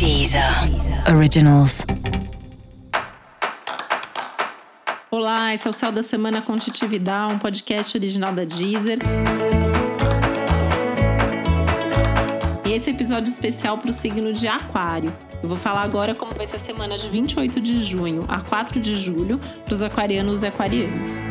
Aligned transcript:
Deezer 0.00 0.42
Originals. 1.14 1.84
Olá, 5.10 5.52
esse 5.52 5.66
é 5.66 5.70
o 5.70 5.74
Céu 5.74 5.92
da 5.92 6.02
Semana 6.02 6.40
com 6.40 6.56
Titi 6.56 6.86
Vidal, 6.86 7.32
um 7.32 7.38
podcast 7.38 7.98
original 7.98 8.32
da 8.32 8.44
Deezer. 8.44 8.98
E 12.64 12.72
esse 12.72 12.88
episódio 12.88 13.30
especial 13.30 13.76
para 13.76 13.90
o 13.90 13.92
signo 13.92 14.32
de 14.32 14.48
Aquário. 14.48 15.12
Eu 15.42 15.50
vou 15.50 15.58
falar 15.58 15.82
agora 15.82 16.14
como 16.14 16.32
vai 16.32 16.46
ser 16.46 16.56
a 16.56 16.60
semana 16.60 16.96
de 16.96 17.06
28 17.06 17.60
de 17.60 17.82
junho 17.82 18.24
a 18.26 18.40
4 18.40 18.80
de 18.80 18.96
julho 18.96 19.38
para 19.66 19.74
os 19.74 19.82
aquarianos 19.82 20.42
e 20.42 20.46
aquarianas. 20.46 21.22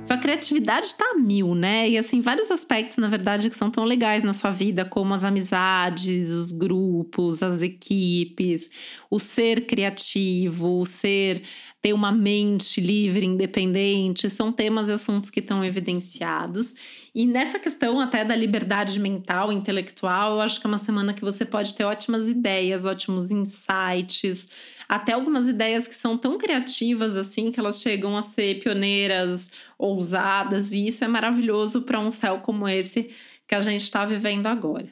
Sua 0.00 0.16
criatividade 0.16 0.94
tá 0.94 1.12
a 1.14 1.18
mil, 1.18 1.54
né? 1.54 1.90
E 1.90 1.98
assim, 1.98 2.20
vários 2.20 2.50
aspectos, 2.50 2.96
na 2.98 3.08
verdade, 3.08 3.50
que 3.50 3.56
são 3.56 3.70
tão 3.70 3.84
legais 3.84 4.22
na 4.22 4.32
sua 4.32 4.50
vida, 4.50 4.84
como 4.84 5.12
as 5.12 5.24
amizades, 5.24 6.30
os 6.30 6.52
grupos, 6.52 7.42
as 7.42 7.62
equipes, 7.62 8.70
o 9.10 9.18
ser 9.18 9.66
criativo, 9.66 10.78
o 10.80 10.86
ser 10.86 11.42
ter 11.80 11.92
uma 11.92 12.10
mente 12.10 12.80
livre, 12.80 13.24
independente, 13.24 14.28
são 14.28 14.52
temas 14.52 14.88
e 14.88 14.92
assuntos 14.92 15.30
que 15.30 15.40
estão 15.40 15.64
evidenciados. 15.64 16.74
E 17.14 17.24
nessa 17.24 17.58
questão 17.58 18.00
até 18.00 18.24
da 18.24 18.34
liberdade 18.34 18.98
mental, 18.98 19.52
intelectual, 19.52 20.34
eu 20.34 20.40
acho 20.40 20.60
que 20.60 20.66
é 20.66 20.68
uma 20.68 20.78
semana 20.78 21.14
que 21.14 21.22
você 21.22 21.44
pode 21.44 21.74
ter 21.74 21.84
ótimas 21.84 22.28
ideias, 22.28 22.84
ótimos 22.84 23.30
insights, 23.30 24.48
até 24.88 25.12
algumas 25.12 25.46
ideias 25.46 25.86
que 25.86 25.94
são 25.94 26.18
tão 26.18 26.36
criativas 26.36 27.16
assim 27.16 27.52
que 27.52 27.60
elas 27.60 27.80
chegam 27.80 28.16
a 28.16 28.22
ser 28.22 28.58
pioneiras, 28.58 29.50
ousadas, 29.78 30.72
e 30.72 30.86
isso 30.86 31.04
é 31.04 31.08
maravilhoso 31.08 31.82
para 31.82 32.00
um 32.00 32.10
céu 32.10 32.40
como 32.40 32.68
esse 32.68 33.10
que 33.46 33.54
a 33.54 33.60
gente 33.60 33.82
está 33.82 34.04
vivendo 34.04 34.46
agora. 34.46 34.88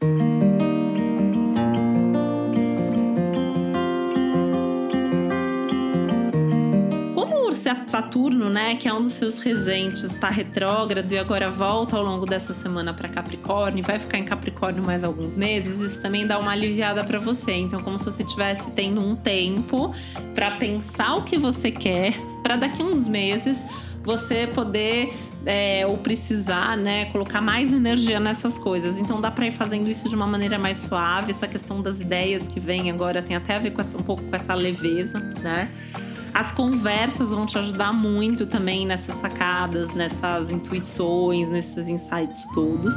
Saturno, 7.86 8.50
né, 8.50 8.76
que 8.76 8.88
é 8.88 8.92
um 8.92 9.02
dos 9.02 9.12
seus 9.12 9.38
regentes, 9.38 10.02
está 10.04 10.28
retrógrado 10.28 11.10
e 11.10 11.18
agora 11.18 11.50
volta 11.50 11.96
ao 11.96 12.02
longo 12.02 12.26
dessa 12.26 12.52
semana 12.52 12.92
para 12.92 13.08
Capricórnio, 13.08 13.82
vai 13.82 13.98
ficar 13.98 14.18
em 14.18 14.24
Capricórnio 14.24 14.84
mais 14.84 15.02
alguns 15.02 15.36
meses, 15.36 15.80
isso 15.80 16.02
também 16.02 16.26
dá 16.26 16.38
uma 16.38 16.52
aliviada 16.52 17.02
para 17.04 17.18
você. 17.18 17.52
Então, 17.52 17.80
como 17.80 17.98
se 17.98 18.04
você 18.04 18.22
tivesse 18.22 18.70
tendo 18.72 19.00
um 19.00 19.16
tempo 19.16 19.94
para 20.34 20.52
pensar 20.52 21.16
o 21.16 21.22
que 21.22 21.38
você 21.38 21.70
quer, 21.70 22.14
para 22.42 22.56
daqui 22.56 22.82
uns 22.82 23.08
meses 23.08 23.66
você 24.02 24.46
poder 24.46 25.12
é, 25.44 25.86
ou 25.86 25.96
precisar, 25.96 26.76
né, 26.76 27.06
colocar 27.06 27.40
mais 27.40 27.72
energia 27.72 28.20
nessas 28.20 28.58
coisas. 28.58 28.98
Então 28.98 29.20
dá 29.20 29.30
para 29.30 29.46
ir 29.46 29.52
fazendo 29.52 29.88
isso 29.88 30.08
de 30.08 30.14
uma 30.14 30.26
maneira 30.26 30.58
mais 30.58 30.78
suave. 30.78 31.30
Essa 31.30 31.48
questão 31.48 31.80
das 31.80 32.00
ideias 32.00 32.48
que 32.48 32.60
vem 32.60 32.90
agora 32.90 33.22
tem 33.22 33.36
até 33.36 33.56
a 33.56 33.58
ver 33.58 33.70
com 33.70 33.80
essa, 33.80 33.96
um 33.96 34.02
pouco 34.02 34.22
com 34.22 34.34
essa 34.34 34.54
leveza, 34.54 35.18
né? 35.42 35.70
As 36.36 36.52
conversas 36.52 37.30
vão 37.30 37.46
te 37.46 37.56
ajudar 37.56 37.94
muito 37.94 38.44
também 38.44 38.84
nessas 38.86 39.14
sacadas, 39.14 39.92
nessas 39.92 40.50
intuições, 40.50 41.48
nesses 41.48 41.88
insights 41.88 42.46
todos. 42.52 42.94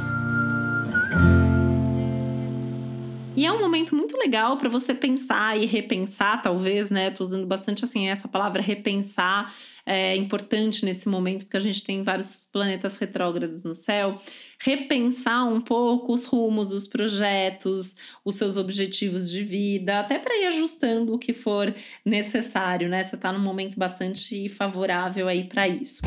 E 3.40 3.46
é 3.46 3.50
um 3.50 3.58
momento 3.58 3.96
muito 3.96 4.18
legal 4.18 4.58
para 4.58 4.68
você 4.68 4.92
pensar 4.92 5.58
e 5.58 5.64
repensar, 5.64 6.42
talvez, 6.42 6.90
né? 6.90 7.10
Tô 7.10 7.24
usando 7.24 7.46
bastante 7.46 7.82
assim 7.86 8.06
essa 8.06 8.28
palavra 8.28 8.60
repensar 8.60 9.50
é 9.86 10.14
importante 10.14 10.84
nesse 10.84 11.08
momento, 11.08 11.46
porque 11.46 11.56
a 11.56 11.60
gente 11.60 11.82
tem 11.82 12.02
vários 12.02 12.46
planetas 12.52 12.98
retrógrados 12.98 13.64
no 13.64 13.74
céu. 13.74 14.14
Repensar 14.58 15.48
um 15.48 15.58
pouco 15.58 16.12
os 16.12 16.26
rumos, 16.26 16.70
os 16.70 16.86
projetos, 16.86 17.96
os 18.22 18.34
seus 18.34 18.58
objetivos 18.58 19.30
de 19.30 19.42
vida, 19.42 20.00
até 20.00 20.18
para 20.18 20.36
ir 20.36 20.48
ajustando 20.48 21.14
o 21.14 21.18
que 21.18 21.32
for 21.32 21.74
necessário, 22.04 22.90
né? 22.90 23.02
Você 23.02 23.14
está 23.14 23.32
num 23.32 23.40
momento 23.40 23.78
bastante 23.78 24.50
favorável 24.50 25.26
aí 25.26 25.44
para 25.44 25.66
isso. 25.66 26.02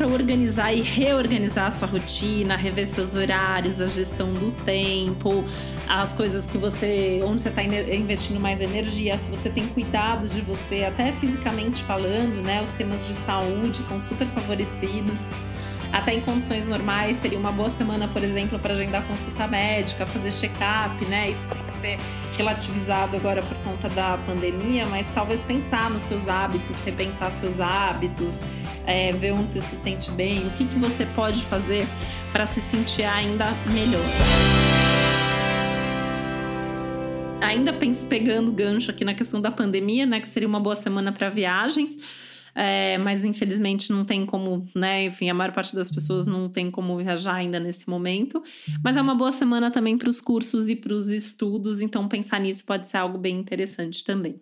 Para 0.00 0.08
organizar 0.08 0.72
e 0.72 0.80
reorganizar 0.80 1.66
a 1.66 1.70
sua 1.70 1.86
rotina, 1.86 2.56
rever 2.56 2.88
seus 2.88 3.14
horários, 3.14 3.82
a 3.82 3.86
gestão 3.86 4.32
do 4.32 4.50
tempo, 4.64 5.44
as 5.86 6.14
coisas 6.14 6.46
que 6.46 6.56
você, 6.56 7.20
onde 7.22 7.42
você 7.42 7.50
está 7.50 7.62
investindo 7.62 8.40
mais 8.40 8.62
energia, 8.62 9.18
se 9.18 9.28
você 9.28 9.50
tem 9.50 9.66
cuidado 9.66 10.26
de 10.26 10.40
você, 10.40 10.84
até 10.84 11.12
fisicamente 11.12 11.84
falando, 11.84 12.42
né? 12.42 12.62
Os 12.62 12.70
temas 12.70 13.08
de 13.08 13.12
saúde 13.12 13.82
estão 13.82 14.00
super 14.00 14.26
favorecidos. 14.28 15.26
Até 15.92 16.14
em 16.14 16.22
condições 16.22 16.66
normais, 16.66 17.16
seria 17.16 17.38
uma 17.38 17.52
boa 17.52 17.68
semana, 17.68 18.08
por 18.08 18.22
exemplo, 18.22 18.58
para 18.58 18.72
agendar 18.72 19.06
consulta 19.06 19.46
médica, 19.48 20.06
fazer 20.06 20.32
check-up, 20.32 21.04
né? 21.06 21.28
Isso 21.28 21.46
tem 21.48 21.62
que 21.64 21.74
ser 21.74 21.98
relativizado 22.36 23.16
agora 23.16 23.42
por 23.42 23.56
conta 23.58 23.88
da 23.88 24.16
pandemia, 24.18 24.86
mas 24.86 25.10
talvez 25.10 25.42
pensar 25.42 25.90
nos 25.90 26.04
seus 26.04 26.28
hábitos, 26.28 26.80
repensar 26.80 27.30
seus 27.30 27.60
hábitos, 27.60 28.42
é, 28.86 29.12
ver 29.12 29.32
onde 29.32 29.50
você 29.50 29.60
se 29.60 29.76
sente 29.76 29.89
bem, 30.12 30.46
o 30.46 30.50
que, 30.50 30.64
que 30.64 30.78
você 30.78 31.06
pode 31.06 31.42
fazer 31.44 31.86
para 32.32 32.46
se 32.46 32.60
sentir 32.60 33.04
ainda 33.04 33.46
melhor. 33.72 34.04
Ainda 37.42 37.72
pegando 38.08 38.52
gancho 38.52 38.90
aqui 38.90 39.04
na 39.04 39.14
questão 39.14 39.40
da 39.40 39.50
pandemia, 39.50 40.06
né, 40.06 40.20
que 40.20 40.28
seria 40.28 40.48
uma 40.48 40.60
boa 40.60 40.74
semana 40.74 41.12
para 41.12 41.28
viagens 41.28 41.96
é, 42.54 42.98
mas 42.98 43.24
infelizmente 43.24 43.92
não 43.92 44.04
tem 44.04 44.26
como, 44.26 44.68
né? 44.74 45.04
Enfim, 45.04 45.30
a 45.30 45.34
maior 45.34 45.52
parte 45.52 45.74
das 45.74 45.90
pessoas 45.90 46.26
não 46.26 46.48
tem 46.48 46.70
como 46.70 46.96
viajar 46.96 47.34
ainda 47.34 47.60
nesse 47.60 47.88
momento. 47.88 48.42
Mas 48.82 48.96
é 48.96 49.02
uma 49.02 49.14
boa 49.14 49.32
semana 49.32 49.70
também 49.70 49.96
para 49.96 50.08
os 50.08 50.20
cursos 50.20 50.68
e 50.68 50.76
para 50.76 50.92
os 50.92 51.08
estudos, 51.08 51.80
então 51.80 52.08
pensar 52.08 52.40
nisso 52.40 52.64
pode 52.64 52.88
ser 52.88 52.98
algo 52.98 53.18
bem 53.18 53.38
interessante 53.38 54.04
também. 54.04 54.40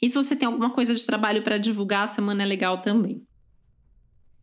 E 0.00 0.08
se 0.08 0.14
você 0.14 0.36
tem 0.36 0.46
alguma 0.46 0.70
coisa 0.70 0.94
de 0.94 1.04
trabalho 1.04 1.42
para 1.42 1.58
divulgar, 1.58 2.04
a 2.04 2.06
semana 2.06 2.42
é 2.42 2.46
legal 2.46 2.80
também. 2.80 3.22